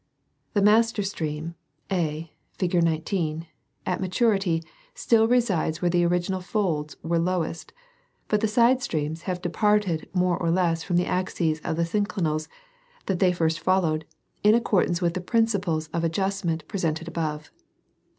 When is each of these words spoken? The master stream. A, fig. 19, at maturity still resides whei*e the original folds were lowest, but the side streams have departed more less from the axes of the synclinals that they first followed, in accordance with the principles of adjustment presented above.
The 0.55 0.63
master 0.63 1.03
stream. 1.03 1.53
A, 1.91 2.31
fig. 2.53 2.73
19, 2.83 3.45
at 3.85 4.01
maturity 4.01 4.63
still 4.95 5.27
resides 5.27 5.77
whei*e 5.79 5.91
the 5.91 6.03
original 6.05 6.41
folds 6.41 6.97
were 7.03 7.19
lowest, 7.19 7.71
but 8.27 8.41
the 8.41 8.47
side 8.47 8.81
streams 8.81 9.21
have 9.29 9.43
departed 9.43 10.09
more 10.11 10.39
less 10.49 10.81
from 10.81 10.95
the 10.97 11.05
axes 11.05 11.61
of 11.63 11.75
the 11.75 11.83
synclinals 11.85 12.47
that 13.05 13.19
they 13.19 13.31
first 13.31 13.59
followed, 13.59 14.05
in 14.41 14.55
accordance 14.55 15.03
with 15.03 15.13
the 15.13 15.21
principles 15.21 15.87
of 15.93 16.03
adjustment 16.03 16.67
presented 16.67 17.07
above. 17.07 17.51